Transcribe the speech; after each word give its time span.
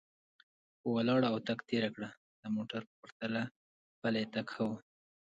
په 0.79 0.85
ولاړه 0.95 1.27
او 1.31 1.37
تګ 1.47 1.59
تېره 1.69 1.89
کړه، 1.95 2.09
د 2.41 2.43
موټر 2.55 2.81
په 2.89 2.93
پرتله 3.01 3.43
پلی 4.01 4.23
تګ 4.33 4.45
ښه 4.53 4.63
و. 4.69 4.71